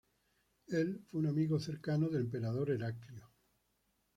[0.69, 3.29] Él fue un amigo cercano del emperador Heraclio.